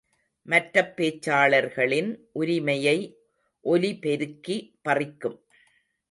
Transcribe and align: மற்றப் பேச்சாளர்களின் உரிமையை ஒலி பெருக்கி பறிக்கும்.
மற்றப் 0.45 0.93
பேச்சாளர்களின் 0.97 2.09
உரிமையை 2.31 2.97
ஒலி 3.61 3.99
பெருக்கி 3.99 4.57
பறிக்கும். 4.89 5.37